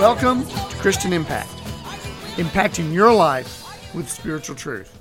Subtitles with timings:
[0.00, 1.50] Welcome to Christian Impact,
[2.36, 4.98] impacting your life with spiritual truth.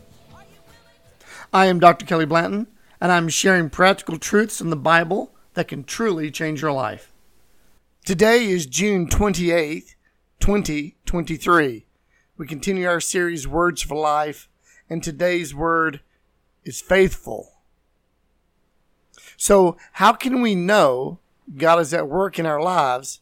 [1.54, 2.06] I am Dr.
[2.06, 2.68] Kelly Blanton,
[3.00, 7.14] and I'm sharing practical truths in the Bible that can truly change your life.
[8.04, 9.96] Today is June 28th,
[10.42, 11.86] 2023.
[12.36, 14.50] We continue our series Words for Life,
[14.90, 16.02] and today's word
[16.66, 17.54] is faithful.
[19.38, 21.20] So, how can we know
[21.56, 23.22] God is at work in our lives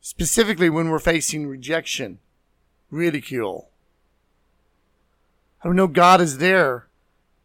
[0.00, 2.18] specifically when we're facing rejection,
[2.90, 3.70] ridicule.
[5.58, 6.88] How do we know God is there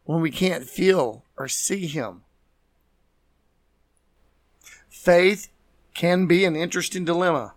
[0.06, 2.22] when we can't feel or see Him?
[4.88, 5.50] Faith
[5.94, 7.54] can be an interesting dilemma.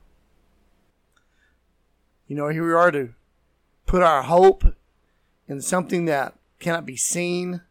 [2.27, 3.15] You know, here we are to
[3.87, 4.65] put our hope
[5.49, 7.63] in something that cannot be seen.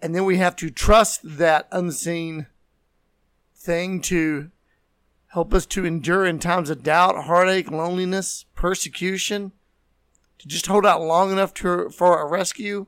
[0.00, 2.46] And then we have to trust that unseen
[3.54, 4.50] thing to
[5.28, 9.52] help us to endure in times of doubt, heartache, loneliness, persecution,
[10.38, 12.86] to just hold out long enough to, for a rescue.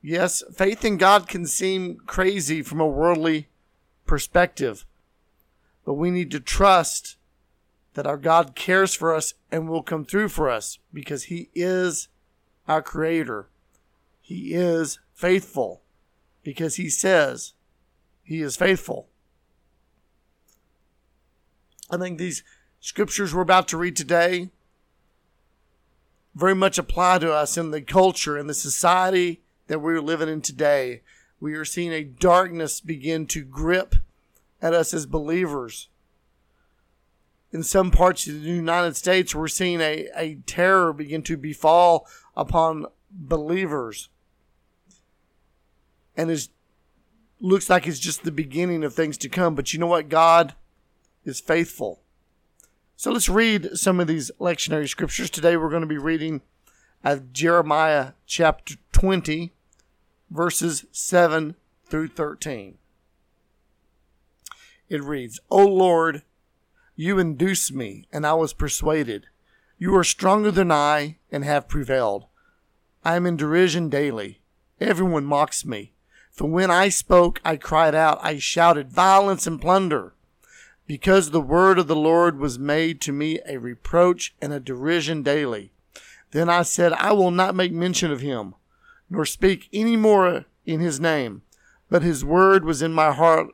[0.00, 3.48] Yes, faith in God can seem crazy from a worldly
[4.06, 4.84] perspective,
[5.84, 7.16] but we need to trust
[7.94, 12.08] that our God cares for us and will come through for us because He is
[12.66, 13.48] our Creator.
[14.20, 15.82] He is faithful
[16.42, 17.52] because He says
[18.22, 19.08] He is faithful.
[21.94, 22.42] I think these
[22.80, 24.50] scriptures we're about to read today
[26.34, 30.40] very much apply to us in the culture and the society that we're living in
[30.40, 31.02] today.
[31.38, 33.94] We are seeing a darkness begin to grip
[34.60, 35.88] at us as believers.
[37.52, 42.08] In some parts of the United States, we're seeing a, a terror begin to befall
[42.36, 44.08] upon believers.
[46.16, 46.48] And it
[47.40, 49.54] looks like it's just the beginning of things to come.
[49.54, 50.08] But you know what?
[50.08, 50.54] God
[51.24, 52.00] is faithful.
[52.96, 55.30] So let's read some of these lectionary scriptures.
[55.30, 56.42] Today we're going to be reading
[57.02, 59.52] at Jeremiah chapter 20,
[60.30, 62.78] verses 7 through 13.
[64.88, 66.22] It reads, O Lord,
[66.94, 69.26] you induced me, and I was persuaded.
[69.78, 72.26] You are stronger than I, and have prevailed.
[73.04, 74.40] I am in derision daily.
[74.80, 75.92] Everyone mocks me.
[76.30, 80.14] For when I spoke, I cried out, I shouted, violence and plunder
[80.86, 85.22] because the word of the Lord was made to me a reproach and a derision
[85.22, 85.72] daily.
[86.32, 88.54] Then I said, I will not make mention of him,
[89.08, 91.42] nor speak any more in his name.
[91.88, 93.48] But his word was in my heart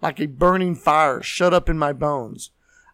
[0.00, 2.50] like a burning fire shut up in my bones.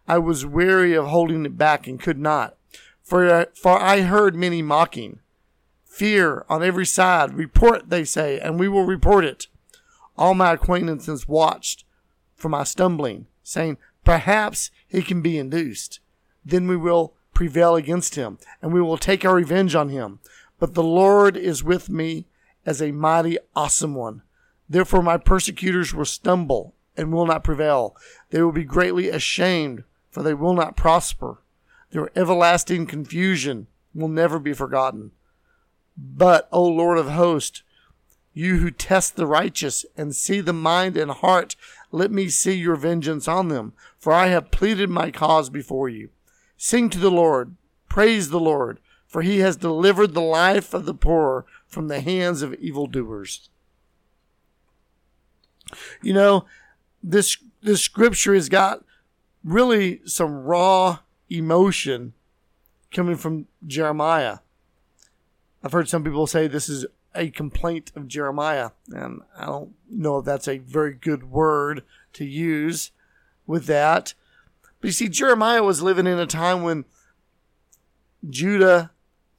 [0.07, 2.57] I was weary of holding it back and could not.
[3.03, 5.19] For, for I heard many mocking.
[5.85, 7.33] Fear on every side.
[7.33, 9.47] Report, they say, and we will report it.
[10.17, 11.85] All my acquaintances watched
[12.35, 15.99] for my stumbling saying, Perhaps he can be induced.
[16.45, 20.19] Then we will prevail against him, and we will take our revenge on him.
[20.59, 22.27] But the Lord is with me
[22.65, 24.21] as a mighty, awesome one.
[24.69, 27.95] Therefore, my persecutors will stumble and will not prevail.
[28.29, 31.41] They will be greatly ashamed, for they will not prosper.
[31.91, 35.11] Their everlasting confusion will never be forgotten.
[35.97, 37.63] But, O Lord of hosts,
[38.39, 41.57] you who test the righteous and see the mind and heart,
[41.91, 46.09] let me see your vengeance on them, for I have pleaded my cause before you.
[46.55, 47.55] Sing to the Lord,
[47.89, 52.41] praise the Lord, for he has delivered the life of the poor from the hands
[52.41, 53.49] of evildoers.
[56.01, 56.45] You know,
[57.03, 58.85] this this scripture has got
[59.43, 60.99] really some raw
[61.29, 62.13] emotion
[62.91, 64.37] coming from Jeremiah.
[65.61, 66.85] I've heard some people say this is
[67.15, 68.71] a complaint of Jeremiah.
[68.89, 71.83] And I don't know if that's a very good word
[72.13, 72.91] to use
[73.47, 74.13] with that.
[74.79, 76.85] But you see, Jeremiah was living in a time when
[78.29, 78.91] Judah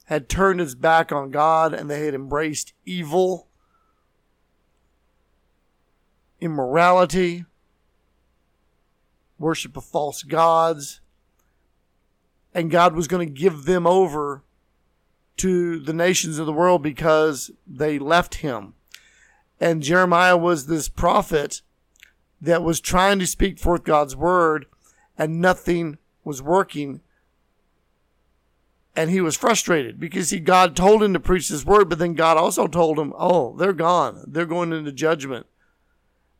[0.06, 3.46] had turned its back on God and they had embraced evil,
[6.40, 7.44] immorality,
[9.38, 11.00] worship of false gods.
[12.52, 14.42] And God was going to give them over
[15.40, 18.74] to the nations of the world because they left him.
[19.60, 21.62] And Jeremiah was this prophet
[22.40, 24.66] that was trying to speak forth God's word
[25.18, 27.00] and nothing was working.
[28.96, 32.14] And he was frustrated because he God told him to preach this word, but then
[32.14, 34.24] God also told him, "Oh, they're gone.
[34.26, 35.46] They're going into judgment."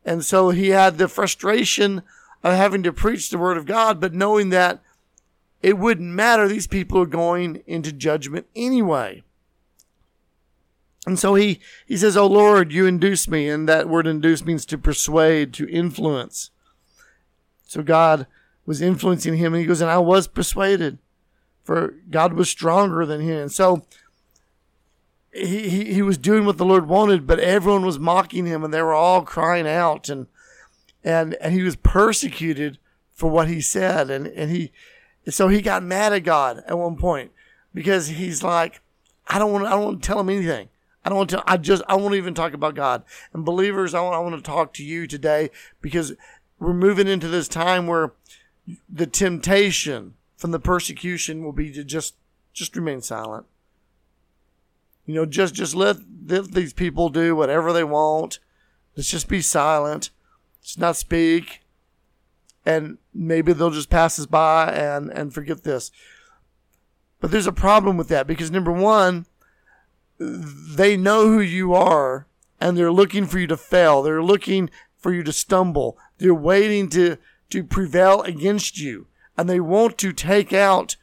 [0.03, 2.01] And so he had the frustration
[2.43, 4.81] of having to preach the word of God, but knowing that
[5.61, 6.47] it wouldn't matter.
[6.47, 9.23] These people are going into judgment anyway.
[11.05, 13.49] And so he, he says, Oh Lord, you induce me.
[13.49, 16.51] And that word induce means to persuade, to influence.
[17.65, 18.27] So God
[18.65, 19.53] was influencing him.
[19.53, 20.99] And he goes, And I was persuaded,
[21.63, 23.41] for God was stronger than him.
[23.43, 23.85] And so
[25.33, 28.73] he, he, he was doing what the Lord wanted, but everyone was mocking him and
[28.73, 30.09] they were all crying out.
[30.09, 30.27] And,
[31.03, 32.77] and, and he was persecuted
[33.11, 34.11] for what he said.
[34.11, 34.71] And, and he,
[35.29, 37.31] so he got mad at God at one point
[37.73, 38.81] because he's like,
[39.27, 40.69] I don't want, I don't want to tell him anything.
[41.03, 43.03] I don't want to, I just, I won't even talk about God.
[43.33, 45.49] And believers, I want, I want to talk to you today
[45.81, 46.13] because
[46.59, 48.13] we're moving into this time where
[48.87, 52.15] the temptation from the persecution will be to just,
[52.53, 53.45] just remain silent.
[55.05, 55.97] You know, just, just let,
[56.27, 58.39] let these people do whatever they want.
[58.95, 60.11] Let's just be silent.
[60.61, 61.61] Let's not speak.
[62.65, 65.91] And maybe they'll just pass us by and, and forget this.
[67.19, 69.25] But there's a problem with that because number one,
[70.19, 72.27] they know who you are
[72.59, 74.01] and they're looking for you to fail.
[74.01, 75.97] They're looking for you to stumble.
[76.17, 77.17] They're waiting to,
[77.49, 79.07] to prevail against you
[79.37, 80.95] and they want to take out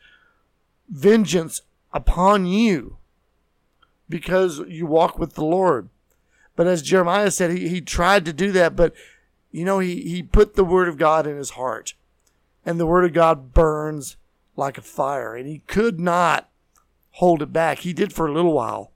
[0.88, 1.62] vengeance
[1.93, 2.96] upon you
[4.08, 5.88] because you walk with the Lord.
[6.56, 8.94] But as Jeremiah said, he, he tried to do that, but
[9.50, 11.95] you know, he, he put the word of God in his heart
[12.65, 14.17] and the word of God burns
[14.56, 16.49] like a fire and he could not
[17.12, 17.81] hold it back.
[17.81, 18.93] He did for a little while,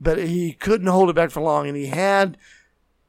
[0.00, 1.68] but he couldn't hold it back for long.
[1.68, 2.36] And he had,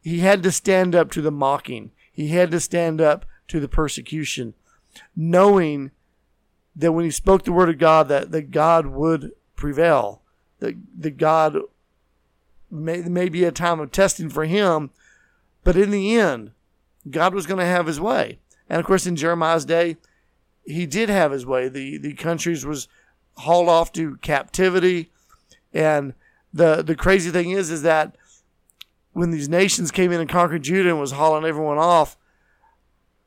[0.01, 1.91] he had to stand up to the mocking.
[2.11, 4.53] He had to stand up to the persecution,
[5.15, 5.91] knowing
[6.75, 10.21] that when he spoke the word of God, that, that God would prevail,
[10.59, 11.57] that, that God
[12.69, 14.91] may, may be a time of testing for him,
[15.69, 16.49] but in the end,
[17.11, 18.39] God was going to have his way.
[18.71, 19.97] And of course, in Jeremiah's day,
[20.65, 21.69] he did have his way.
[21.69, 22.87] The, the countries was
[23.37, 25.11] hauled off to captivity.
[25.71, 26.15] And
[26.51, 28.15] the, the crazy thing is, is that
[29.13, 32.17] when these nations came in and conquered Judah and was hauling everyone off,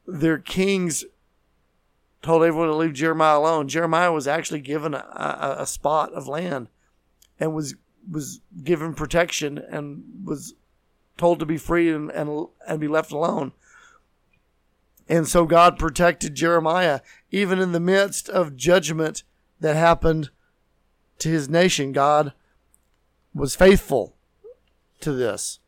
[0.04, 1.04] their kings
[2.22, 3.68] told everyone to leave Jeremiah alone.
[3.68, 6.70] Jeremiah was actually given a, a, a spot of land
[7.38, 7.76] and was
[8.10, 10.54] was given protection and was
[11.22, 13.52] told to be free and, and, and be left alone.
[15.08, 16.98] And so God protected Jeremiah
[17.30, 19.22] even in the midst of judgment
[19.60, 20.30] that happened
[21.20, 21.92] to his nation.
[21.92, 22.32] God
[23.32, 24.16] was faithful
[24.98, 25.60] to this.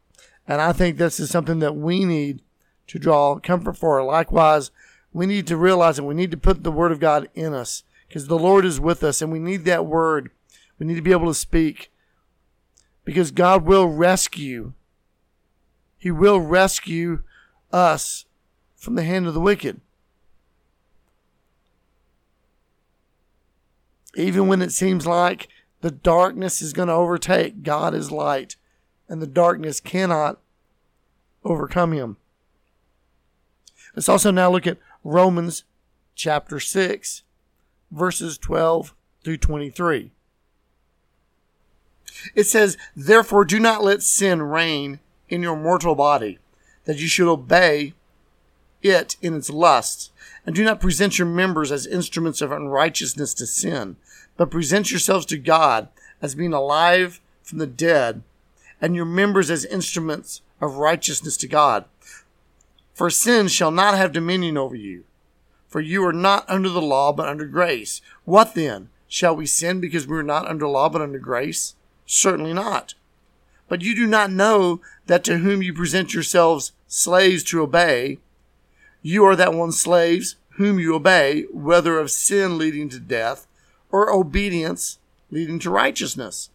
[0.49, 2.43] And I think this is something that we need
[2.89, 4.03] to draw comfort for.
[4.03, 4.73] Likewise,
[5.13, 7.85] we need to realize that we need to put the word of God in us
[8.09, 10.33] because the Lord is with us and we need that word.
[10.81, 11.93] We need to be able to speak
[13.05, 14.73] because God will rescue.
[16.05, 17.23] He will rescue
[17.73, 18.27] us
[18.77, 19.81] from the hand of the wicked.
[24.15, 25.49] Even when it seems like
[25.81, 28.57] the darkness is going to overtake, God is light,
[29.09, 30.41] and the darkness cannot
[31.43, 32.19] overcome him.
[33.97, 35.65] Let's also now look at Romans
[36.15, 37.23] chapter 6,
[37.91, 40.11] verses 12 through 23.
[42.35, 46.39] It says, Therefore, do not let sin reign in your mortal body,
[46.85, 47.95] that you should obey
[48.83, 50.11] it in its lusts.
[50.47, 53.97] And do not present your members as instruments of unrighteousness to sin,
[54.37, 55.89] but present yourselves to God
[56.21, 58.23] as being alive from the dead,
[58.81, 61.85] and your members as instruments of righteousness to God.
[62.95, 65.05] For sin shall not have dominion over you.
[65.69, 68.01] For you are not under the law, but under grace.
[68.25, 68.91] What then?
[69.09, 71.75] Shall we sin because we are not under law, but under grace?
[72.07, 72.95] Certainly not.
[73.69, 78.19] But you do not know that to whom you present yourselves slaves to obey,
[79.03, 83.47] you are that one slaves whom you obey, whether of sin leading to death
[83.91, 84.99] or obedience
[85.31, 86.51] leading to righteousness.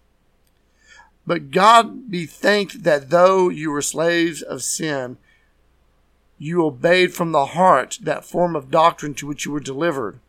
[1.27, 5.17] But God be thanked that though you were slaves of sin,
[6.39, 10.19] you obeyed from the heart that form of doctrine to which you were delivered,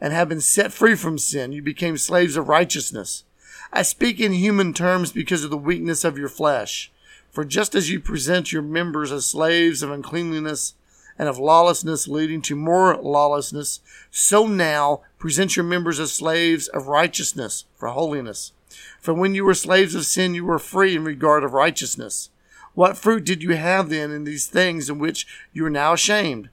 [0.00, 3.24] and have been set free from sin, you became slaves of righteousness.
[3.72, 6.90] I speak in human terms because of the weakness of your flesh.
[7.30, 10.74] For just as you present your members as slaves of uncleanliness
[11.18, 13.80] and of lawlessness leading to more lawlessness,
[14.10, 18.52] so now present your members as slaves of righteousness for holiness.
[19.00, 22.30] For when you were slaves of sin, you were free in regard of righteousness.
[22.74, 26.50] What fruit did you have then in these things in which you are now ashamed?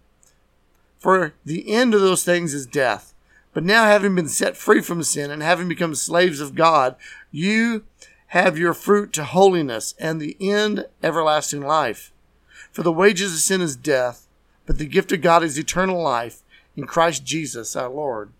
[0.97, 3.12] For the end of those things is death.
[3.53, 6.95] But now, having been set free from sin and having become slaves of God,
[7.31, 7.83] you
[8.27, 12.11] have your fruit to holiness and the end everlasting life.
[12.71, 14.27] For the wages of sin is death,
[14.65, 16.41] but the gift of God is eternal life
[16.75, 18.31] in Christ Jesus our Lord.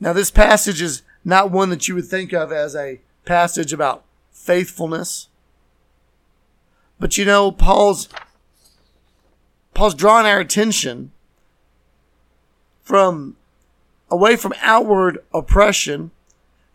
[0.00, 4.04] Now, this passage is not one that you would think of as a passage about
[4.32, 5.28] faithfulness.
[6.98, 8.08] But you know, Paul's
[9.74, 11.12] Paul's drawing our attention
[12.82, 13.36] from
[14.10, 16.10] away from outward oppression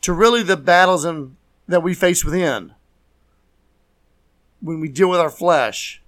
[0.01, 1.35] to really the battles in,
[1.67, 2.73] that we face within
[4.61, 6.01] when we deal with our flesh.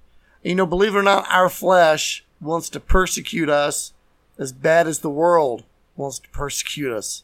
[0.43, 3.93] And, you know, believe it or not, our flesh wants to persecute us
[4.37, 5.63] as bad as the world
[5.95, 7.23] wants to persecute us.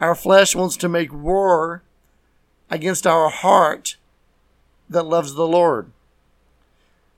[0.00, 1.82] Our flesh wants to make war
[2.70, 3.96] against our heart
[4.88, 5.90] that loves the Lord.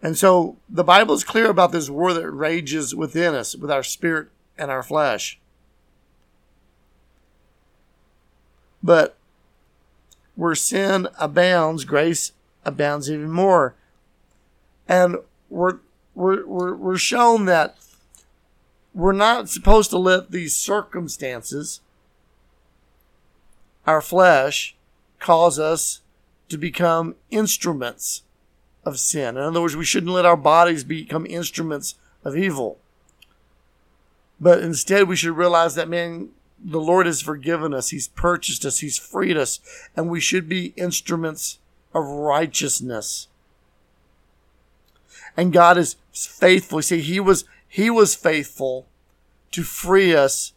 [0.03, 3.85] And so the Bible is clear about this war that rages within us, with our
[3.85, 4.29] spirit
[4.59, 5.39] and our flesh.
[8.83, 9.17] But
[10.35, 12.33] where sin abounds, grace
[12.65, 13.77] abounds even more.
[14.89, 15.19] And
[15.49, 15.79] we're,
[16.17, 17.77] we're, we're, we're shown that
[18.93, 21.81] we're not supposed to let these circumstances,
[23.87, 24.75] our flesh,
[25.21, 26.01] cause us
[26.49, 28.25] to become instruments
[28.85, 29.37] of sin.
[29.37, 32.79] In other words, we shouldn't let our bodies become instruments of evil.
[34.41, 36.31] But instead, we should realize that, man,
[36.63, 37.91] the Lord has forgiven us.
[37.91, 38.81] He's purchased us.
[38.81, 39.61] He's freed us.
[39.97, 41.59] And we should be instruments
[41.95, 43.29] of righteousness.
[45.37, 46.83] And God is faithful.
[46.83, 48.87] See, He was, He was faithful
[49.53, 50.53] to free us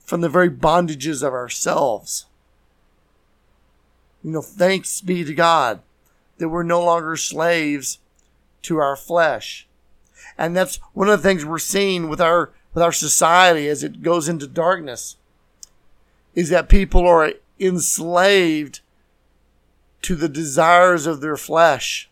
[0.00, 2.26] from the very bondages of ourselves.
[4.22, 5.80] You know, thanks be to God
[6.42, 8.00] that we're no longer slaves
[8.62, 9.68] to our flesh.
[10.36, 14.02] And that's one of the things we're seeing with our with our society as it
[14.02, 15.18] goes into darkness
[16.34, 18.80] is that people are enslaved
[20.00, 22.10] to the desires of their flesh.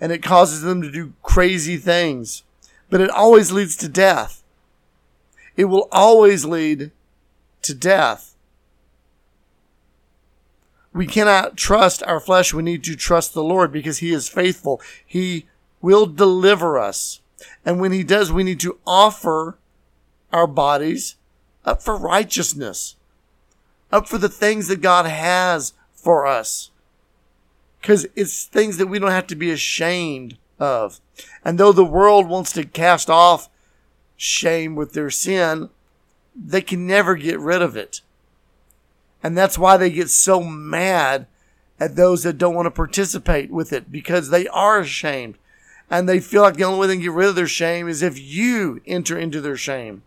[0.00, 2.44] And it causes them to do crazy things.
[2.88, 4.44] But it always leads to death.
[5.56, 6.92] It will always lead
[7.62, 8.35] to death.
[10.96, 12.54] We cannot trust our flesh.
[12.54, 14.80] We need to trust the Lord because He is faithful.
[15.04, 15.46] He
[15.82, 17.20] will deliver us.
[17.66, 19.58] And when He does, we need to offer
[20.32, 21.16] our bodies
[21.66, 22.96] up for righteousness,
[23.92, 26.70] up for the things that God has for us.
[27.82, 31.00] Because it's things that we don't have to be ashamed of.
[31.44, 33.50] And though the world wants to cast off
[34.16, 35.68] shame with their sin,
[36.34, 38.00] they can never get rid of it.
[39.22, 41.26] And that's why they get so mad
[41.78, 45.36] at those that don't want to participate with it because they are ashamed.
[45.90, 48.02] And they feel like the only way they can get rid of their shame is
[48.02, 50.02] if you enter into their shame.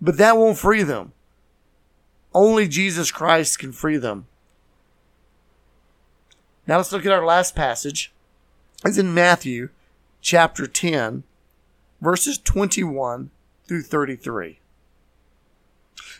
[0.00, 1.12] But that won't free them.
[2.32, 4.26] Only Jesus Christ can free them.
[6.66, 8.12] Now let's look at our last passage.
[8.84, 9.70] It's in Matthew
[10.20, 11.22] chapter 10,
[12.00, 13.30] verses 21
[13.66, 14.58] through 33.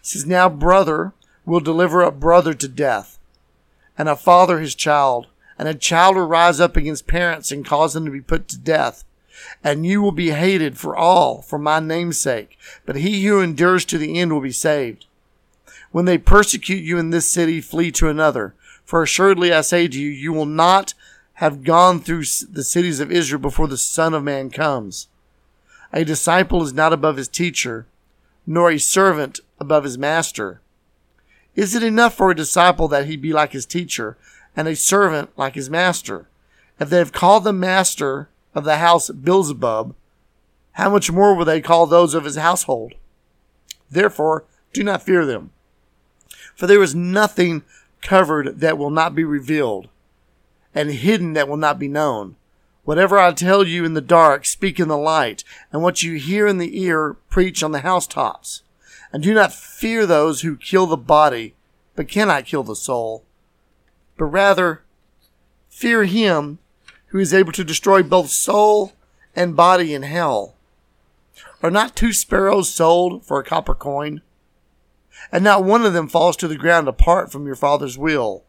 [0.04, 1.14] Says, Now brother
[1.46, 3.18] will deliver up brother to death,
[3.96, 7.94] and a father his child, and a child will rise up against parents and cause
[7.94, 9.04] them to be put to death.
[9.64, 13.86] And you will be hated for all for my name's sake, but he who endures
[13.86, 15.06] to the end will be saved.
[15.90, 18.54] When they persecute you in this city, flee to another.
[18.84, 20.92] For assuredly I say to you, you will not
[21.34, 25.08] have gone through the cities of Israel before the Son of Man comes.
[25.94, 27.86] A disciple is not above his teacher,
[28.46, 30.60] nor a servant above his master.
[31.54, 34.16] Is it enough for a disciple that he be like his teacher,
[34.56, 36.28] and a servant like his master?
[36.80, 39.94] If they have called the master of the house Beelzebub,
[40.72, 42.94] how much more will they call those of his household?
[43.88, 45.50] Therefore, do not fear them.
[46.56, 47.62] For there is nothing
[48.02, 49.88] covered that will not be revealed,
[50.74, 52.34] and hidden that will not be known.
[52.82, 56.48] Whatever I tell you in the dark, speak in the light, and what you hear
[56.48, 58.63] in the ear, preach on the housetops.
[59.14, 61.54] And do not fear those who kill the body,
[61.94, 63.22] but cannot kill the soul.
[64.18, 64.82] But rather,
[65.68, 66.58] fear him
[67.06, 68.92] who is able to destroy both soul
[69.36, 70.56] and body in hell.
[71.62, 74.20] Are not two sparrows sold for a copper coin?
[75.30, 78.42] And not one of them falls to the ground apart from your Father's will.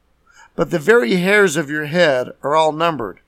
[0.56, 3.20] But the very hairs of your head are all numbered.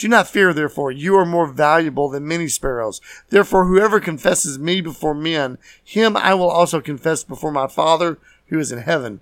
[0.00, 3.02] Do not fear, therefore, you are more valuable than many sparrows.
[3.28, 8.16] Therefore, whoever confesses me before men, him I will also confess before my Father
[8.46, 9.20] who is in heaven.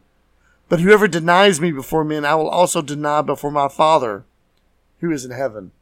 [0.69, 4.25] But whoever denies me before men, I will also deny before my Father
[5.01, 5.73] who is in heaven.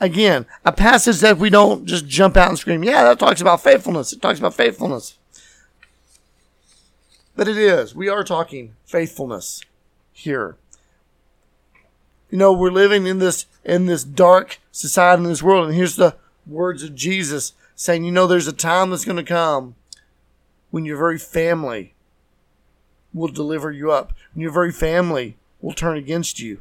[0.00, 3.62] Again, a passage that we don't just jump out and scream, yeah, that talks about
[3.62, 4.14] faithfulness.
[4.14, 5.18] It talks about faithfulness.
[7.36, 7.94] But it is.
[7.94, 9.60] We are talking faithfulness
[10.14, 10.56] here.
[12.30, 15.96] You know, we're living in this in this dark society in this world, and here's
[15.96, 19.74] the words of Jesus saying, you know, there's a time that's going to come
[20.70, 21.94] when your very family
[23.12, 26.60] will deliver you up, when your very family will turn against you.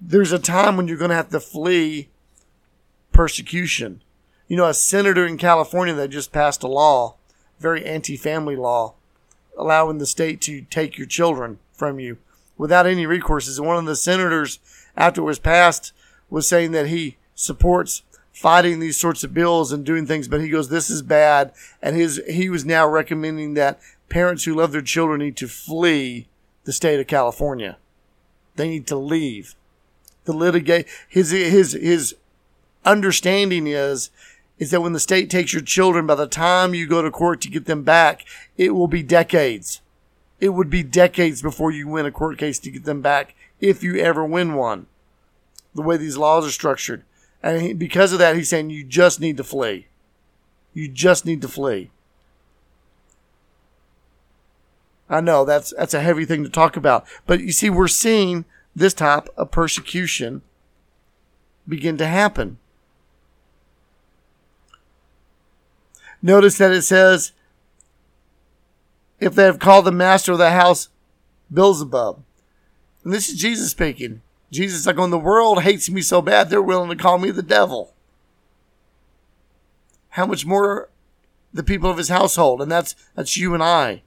[0.00, 2.08] There's a time when you're going to have to flee
[3.12, 4.02] persecution.
[4.48, 7.16] You know, a senator in California that just passed a law,
[7.60, 8.94] very anti family law,
[9.56, 12.18] allowing the state to take your children from you
[12.60, 13.56] without any recourses.
[13.56, 14.58] And one of the senators,
[14.94, 15.94] after it was passed,
[16.28, 18.02] was saying that he supports
[18.34, 21.96] fighting these sorts of bills and doing things, but he goes, "This is bad," and
[21.96, 26.28] his he was now recommending that parents who love their children need to flee
[26.64, 27.78] the state of California.
[28.56, 29.54] They need to leave.
[30.26, 32.14] The litigate his his his
[32.84, 34.10] understanding is
[34.58, 37.40] is that when the state takes your children, by the time you go to court
[37.40, 38.26] to get them back,
[38.58, 39.80] it will be decades.
[40.40, 43.82] It would be decades before you win a court case to get them back, if
[43.82, 44.86] you ever win one.
[45.74, 47.04] The way these laws are structured.
[47.42, 49.86] And because of that, he's saying you just need to flee.
[50.72, 51.90] You just need to flee.
[55.08, 58.44] I know that's that's a heavy thing to talk about, but you see, we're seeing
[58.76, 60.42] this type of persecution
[61.66, 62.58] begin to happen.
[66.22, 67.32] Notice that it says,
[69.20, 70.88] if they have called the master of the house
[71.52, 72.22] Beelzebub.
[73.04, 74.22] And this is Jesus speaking.
[74.50, 77.30] Jesus is like, when the world hates me so bad, they're willing to call me
[77.30, 77.94] the devil.
[80.10, 80.88] How much more
[81.52, 84.02] the people of his household, and that's that's you and I.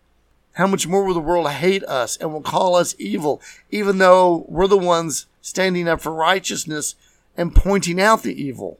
[0.53, 4.45] How much more will the world hate us and will call us evil, even though
[4.47, 6.95] we're the ones standing up for righteousness
[7.35, 8.79] and pointing out the evil?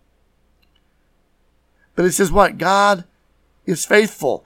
[1.96, 2.58] But it says what?
[2.58, 3.06] God
[3.66, 4.46] is faithful.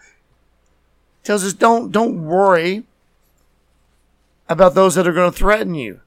[1.27, 2.85] Tells us don't don't worry
[4.47, 5.99] about those that are going to threaten you.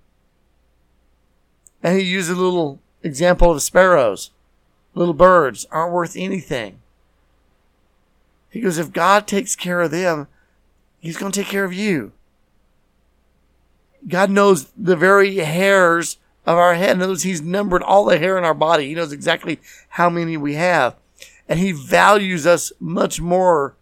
[1.83, 4.31] And he uses a little example of sparrows.
[4.95, 6.79] Little birds aren't worth anything.
[8.49, 10.27] He goes, if God takes care of them,
[11.01, 12.13] He's going to take care of you.
[14.09, 16.97] God knows the very hairs of our head.
[16.97, 18.89] In other words, He's numbered all the hair in our body.
[18.89, 20.97] He knows exactly how many we have.
[21.47, 23.75] And He values us much more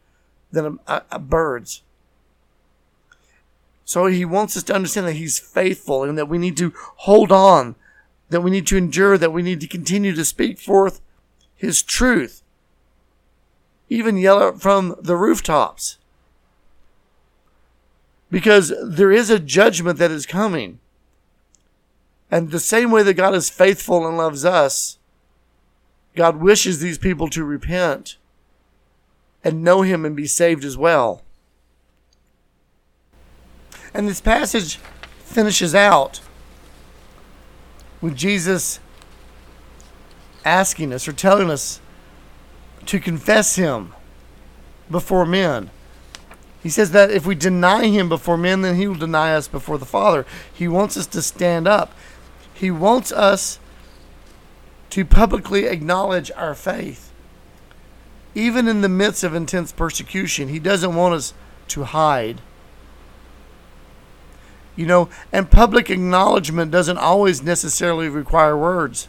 [0.53, 1.83] than a, a, birds.
[3.85, 7.33] So He wants us to understand that He's faithful and that we need to hold
[7.33, 7.75] on,
[8.31, 11.01] that we need to endure, that we need to continue to speak forth
[11.57, 12.43] His truth.
[13.89, 15.99] Even yell it from the rooftops
[18.31, 20.79] because there is a judgment that is coming.
[22.31, 24.99] And the same way that God is faithful and loves us,
[26.15, 28.17] God wishes these people to repent
[29.49, 31.23] and know Him and be saved as well.
[33.95, 34.77] And this passage
[35.25, 36.21] finishes out
[38.01, 38.79] with Jesus
[40.45, 41.81] asking us or telling us
[42.87, 43.95] to confess Him
[44.91, 45.71] before men.
[46.63, 49.79] He says that if we deny him before men, then he will deny us before
[49.79, 50.27] the Father.
[50.53, 51.93] He wants us to stand up.
[52.53, 53.61] He wants us
[54.91, 57.08] to publicly acknowledge our faith.
[58.38, 61.35] Even in the midst of intense persecution, he doesn't want us
[61.66, 62.40] to hide.
[64.77, 69.09] You know, and public acknowledgement doesn't always necessarily require words.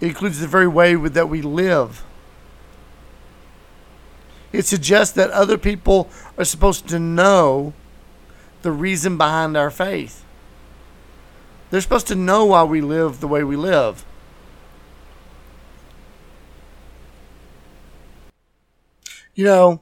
[0.00, 2.02] It includes the very way that we live.
[4.50, 7.74] It suggests that other people are supposed to know
[8.62, 10.24] the reason behind our faith.
[11.68, 14.06] They're supposed to know why we live the way we live.
[19.34, 19.80] You know,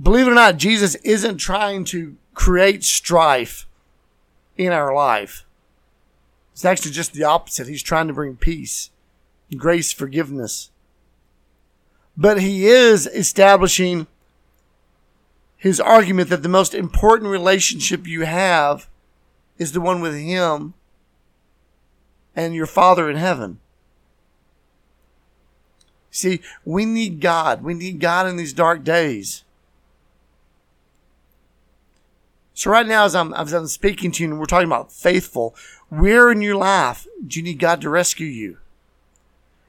[0.00, 3.66] believe it or not, Jesus isn't trying to create strife
[4.56, 5.44] in our life.
[6.52, 7.66] It's actually just the opposite.
[7.66, 8.90] He's trying to bring peace,
[9.56, 10.70] grace, forgiveness
[12.16, 14.06] but he is establishing
[15.56, 18.88] his argument that the most important relationship you have
[19.58, 20.74] is the one with him
[22.34, 23.60] and your Father in heaven.
[26.12, 27.64] See, we need God.
[27.64, 29.44] We need God in these dark days.
[32.52, 35.56] So right now, as I'm, as I'm speaking to you and we're talking about faithful,
[35.88, 38.58] where in your life do you need God to rescue you?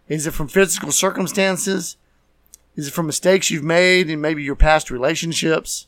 [0.10, 1.96] Is it from physical circumstances?
[2.76, 5.88] Is it from mistakes you've made in maybe your past relationships?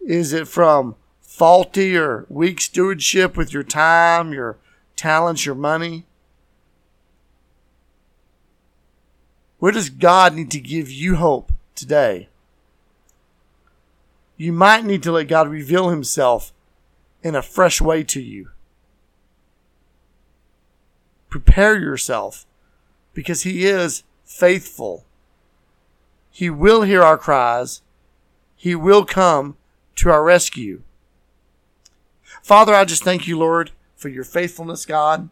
[0.00, 4.56] Is it from faulty or weak stewardship with your time, your
[4.96, 6.06] talents, your money?
[9.64, 12.28] Where does God need to give you hope today?
[14.36, 16.52] You might need to let God reveal himself
[17.22, 18.50] in a fresh way to you.
[21.30, 22.44] Prepare yourself
[23.14, 25.06] because he is faithful.
[26.30, 27.80] He will hear our cries.
[28.56, 29.56] He will come
[29.96, 30.82] to our rescue.
[32.42, 35.30] Father, I just thank you, Lord, for your faithfulness, God,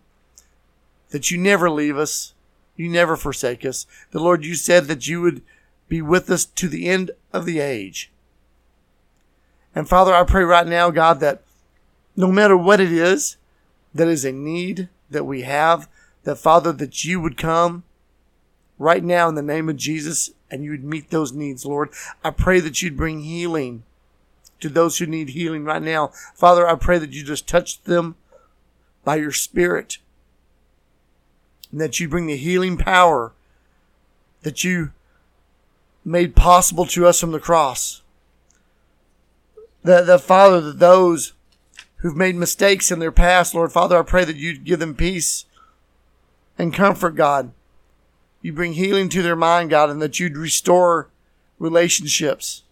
[1.11, 2.33] that you never leave us.
[2.77, 3.87] You never forsake us.
[4.11, 5.43] The Lord, you said that you would
[5.89, 8.11] be with us to the end of the age.
[9.75, 11.43] And Father, I pray right now, God, that
[12.17, 13.37] no matter what it is
[13.95, 15.89] that is a need that we have,
[16.25, 17.85] that Father, that you would come
[18.79, 21.91] right now in the name of Jesus and you would meet those needs, Lord.
[22.23, 23.85] I pray that you'd bring healing
[24.61, 26.09] to those who need healing right now.
[26.35, 28.17] Father, I pray that you just touch them
[29.05, 29.99] by your Spirit
[31.73, 33.33] and that you bring the healing power
[34.43, 34.93] that you
[36.05, 38.03] made possible to us from the cross.
[39.83, 41.33] That, that Father, that those
[41.97, 45.47] who've made mistakes in their past, Lord Father, I pray that you'd give them peace
[46.59, 47.53] and comfort, God.
[48.43, 51.09] You bring healing to their mind, God, and that you'd restore
[51.59, 52.63] relationships.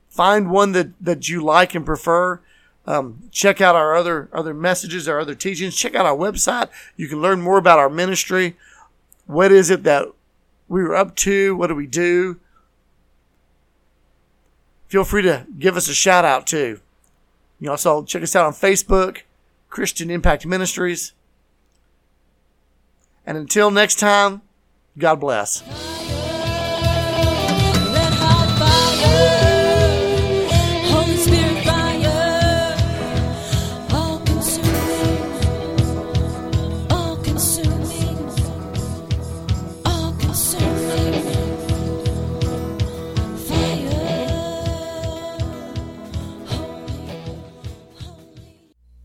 [0.08, 2.40] find one that, that you like and prefer.
[2.86, 5.74] Um, check out our other other messages, our other teachings.
[5.74, 6.68] Check out our website.
[6.96, 8.56] You can learn more about our ministry.
[9.26, 10.06] What is it that
[10.68, 11.56] we were up to?
[11.56, 12.38] What do we do?
[14.94, 16.78] Feel free to give us a shout out too.
[17.58, 19.22] You also check us out on Facebook,
[19.68, 21.14] Christian Impact Ministries.
[23.26, 24.42] And until next time,
[24.96, 25.93] God bless.